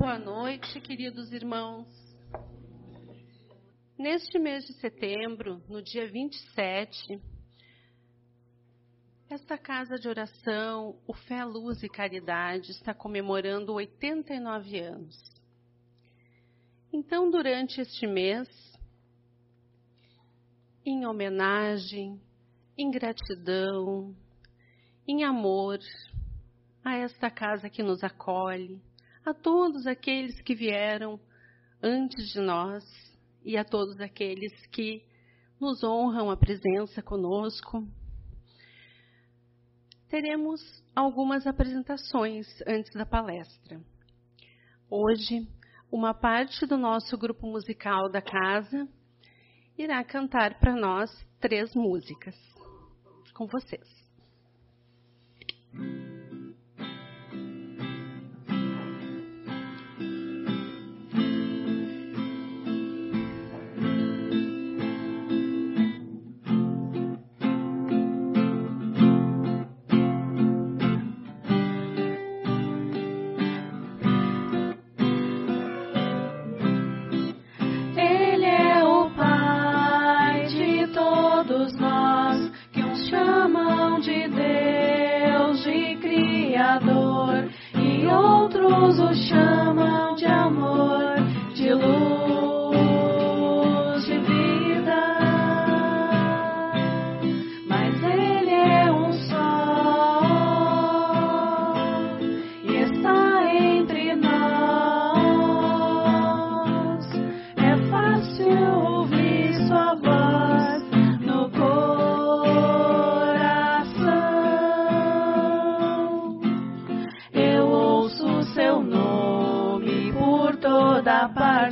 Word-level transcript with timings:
Boa 0.00 0.18
noite, 0.18 0.80
queridos 0.80 1.30
irmãos. 1.30 1.86
Neste 3.98 4.38
mês 4.38 4.64
de 4.64 4.72
setembro, 4.80 5.62
no 5.68 5.82
dia 5.82 6.10
27, 6.10 7.20
esta 9.28 9.58
casa 9.58 9.98
de 9.98 10.08
oração, 10.08 10.98
o 11.06 11.12
Fé, 11.12 11.44
Luz 11.44 11.82
e 11.82 11.88
Caridade, 11.90 12.70
está 12.70 12.94
comemorando 12.94 13.74
89 13.74 14.80
anos. 14.80 15.16
Então, 16.90 17.30
durante 17.30 17.82
este 17.82 18.06
mês, 18.06 18.48
em 20.82 21.04
homenagem, 21.04 22.18
em 22.74 22.90
gratidão, 22.90 24.16
em 25.06 25.24
amor 25.24 25.78
a 26.82 26.96
esta 26.96 27.30
casa 27.30 27.68
que 27.68 27.82
nos 27.82 28.02
acolhe, 28.02 28.80
a 29.30 29.34
todos 29.34 29.86
aqueles 29.86 30.40
que 30.40 30.54
vieram 30.54 31.20
antes 31.80 32.32
de 32.32 32.40
nós 32.40 32.84
e 33.44 33.56
a 33.56 33.64
todos 33.64 34.00
aqueles 34.00 34.52
que 34.66 35.04
nos 35.60 35.84
honram 35.84 36.30
a 36.30 36.36
presença 36.36 37.00
conosco. 37.00 37.86
Teremos 40.08 40.60
algumas 40.94 41.46
apresentações 41.46 42.46
antes 42.66 42.92
da 42.92 43.06
palestra. 43.06 43.80
Hoje, 44.90 45.46
uma 45.92 46.12
parte 46.12 46.66
do 46.66 46.76
nosso 46.76 47.16
grupo 47.16 47.46
musical 47.46 48.10
da 48.10 48.20
casa 48.20 48.88
irá 49.78 50.02
cantar 50.02 50.58
para 50.58 50.74
nós 50.74 51.10
três 51.38 51.72
músicas. 51.74 52.36
Com 53.32 53.46
vocês. 53.46 53.88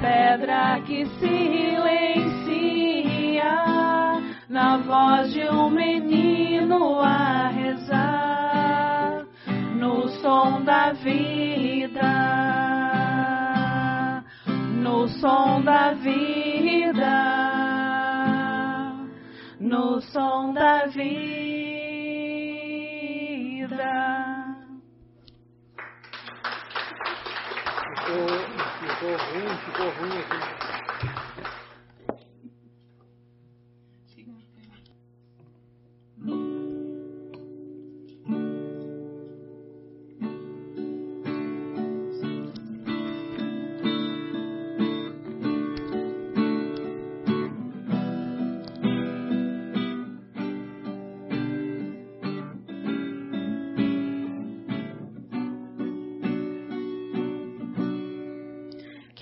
pedra 0.00 0.80
que 0.86 1.06
silencia 1.18 2.40
na 4.48 4.78
voz 4.78 5.32
de 5.32 5.48
um 5.48 5.70
menino 5.70 7.00
a 7.00 7.48
rezar 7.48 9.26
no 9.76 10.08
som 10.20 10.62
da 10.62 10.92
vida, 10.92 12.02
no 14.82 15.08
som 15.08 15.62
da 15.62 15.92
vida, 15.92 17.20
no 19.60 20.00
som 20.00 20.52
da 20.52 20.86
vida. 20.86 21.30
Oh. 28.12 28.39
Ficou 29.00 29.18
ruim, 29.18 29.58
ficou 29.64 29.90
ruim 29.92 30.18
aqui. 30.20 30.49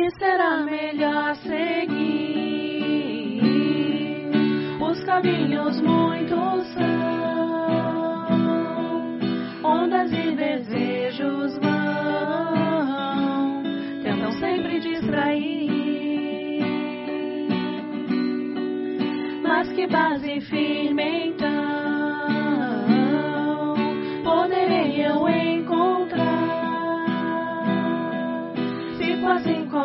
Base 0.00 0.16
firme 0.18 0.94
então 6.22 6.99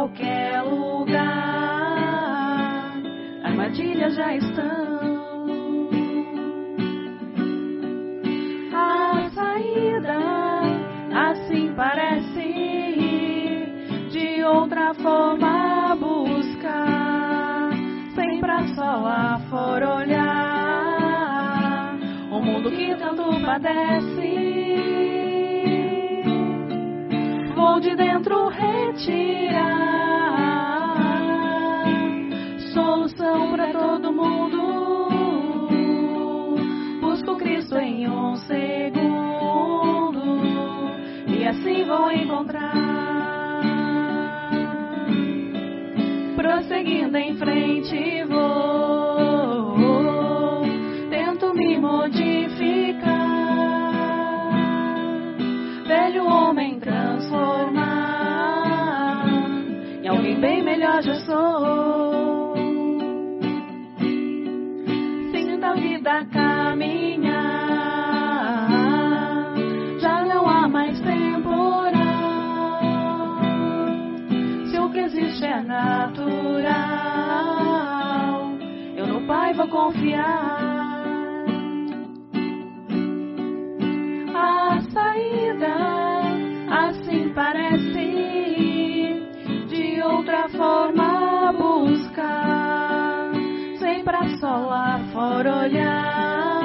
qualquer 0.05 0.61
lugar. 0.61 1.25
Armadilhas 3.43 4.15
já 4.15 4.35
estão. 4.35 4.85
A 8.73 9.29
saída 9.33 10.19
assim 11.31 11.73
parece, 11.75 12.53
de 14.11 14.43
outra 14.43 14.93
forma 14.95 15.95
buscar. 15.95 17.71
Sem 18.13 18.39
pra 18.39 18.67
só 18.75 18.97
lá 18.97 19.39
for 19.49 19.81
olhar, 19.81 20.35
o 22.31 22.39
mundo 22.39 22.69
que 22.71 22.93
tanto 22.95 23.41
padece. 23.43 24.64
De 27.81 27.93
dentro 27.93 28.47
retirar 28.47 29.75
solução 32.73 33.51
para 33.51 33.71
todo 33.73 34.11
mundo. 34.11 35.07
Busco 37.01 37.35
Cristo 37.37 37.77
em 37.77 38.09
um 38.09 38.37
segundo 38.37 39.03
e 41.27 41.45
assim 41.45 41.83
vou 41.83 42.09
encontrar. 42.11 42.73
Prosseguindo 46.35 47.17
em 47.17 47.35
frente 47.37 48.23
vou, 48.23 49.75
tento 51.09 51.53
me 51.53 51.77
modificar, 51.77 52.24
melhor 60.95 61.01
já 61.01 61.15
sou. 61.25 62.55
vida 65.75 66.25
caminhar. 66.31 67.35
Já 69.99 70.23
não 70.23 70.47
há 70.47 70.67
mais 70.69 70.99
temporal. 71.01 71.91
Se 74.69 74.79
o 74.79 74.89
que 74.91 74.99
existe 74.99 75.45
é 75.45 75.61
natural, 75.61 76.63
eu 78.95 79.07
no 79.07 79.27
Pai 79.27 79.53
vou 79.53 79.67
confiar. 79.67 80.74
Sem 94.35 94.39
pra 94.39 94.39
solar 94.39 94.99
for 95.11 95.45
olhar 95.47 96.59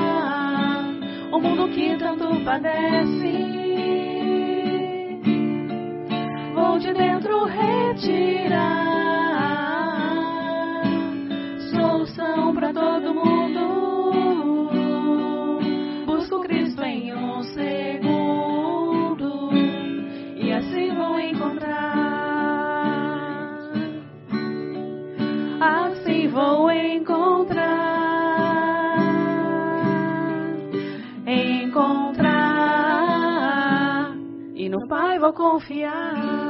o 1.33 1.39
mundo 1.39 1.69
que 1.69 1.97
tanto 1.97 2.45
padece. 2.45 3.49
Vou 6.55 6.79
de 6.79 6.93
dentro 6.93 7.45
retirar 7.45 8.40
Pai 34.91 35.21
vou 35.21 35.33
confiar. 35.33 36.50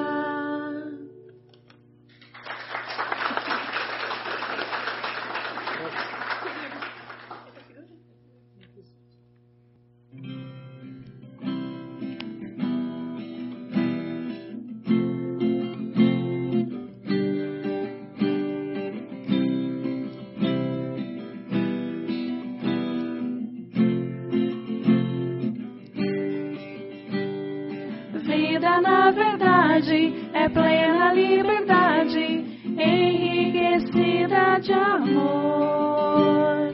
Na 28.80 29.10
verdade 29.10 30.14
é 30.32 30.48
plena 30.48 31.12
liberdade, 31.12 32.46
enriquecida 32.64 34.58
de 34.60 34.72
amor. 34.72 36.72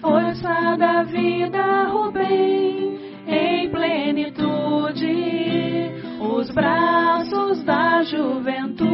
Força 0.00 0.76
da 0.76 1.02
vida, 1.04 1.94
o 1.94 2.10
bem 2.12 2.98
em 3.26 3.70
plenitude, 3.70 5.06
os 6.20 6.50
braços 6.50 7.64
da 7.64 8.02
juventude, 8.02 8.85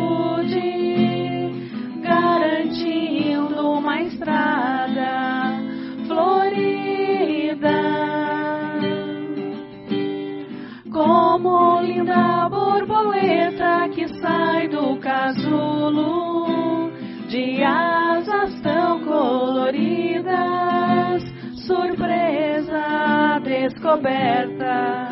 descoberta. 23.93 25.09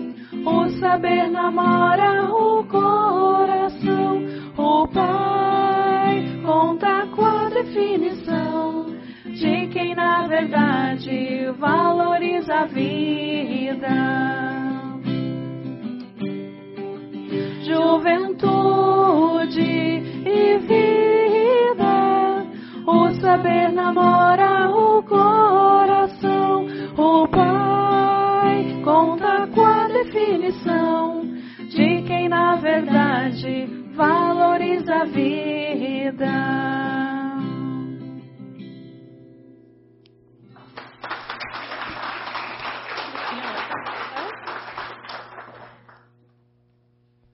o 0.44 0.68
saber 0.80 1.30
namora 1.30 2.24
o 2.30 2.64
coração. 2.64 4.20
O 4.56 4.86
Pai 4.88 6.22
conta 6.44 7.06
com 7.14 7.24
a 7.24 7.48
definição 7.48 8.86
de 9.24 9.68
quem 9.68 9.94
na 9.94 10.26
verdade 10.26 11.50
valoriza 11.58 12.54
a 12.54 12.66
vida. 12.66 14.49
Saber 23.30 23.70
namora 23.70 24.68
o 24.70 25.02
coração. 25.04 26.66
O 26.96 27.28
Pai 27.28 28.82
conta 28.82 29.46
com 29.54 29.64
a 29.64 29.86
definição 29.86 31.22
de 31.68 32.02
quem 32.02 32.28
na 32.28 32.56
verdade 32.56 33.68
valoriza 33.94 34.96
a 34.96 35.04
vida. 35.04 36.59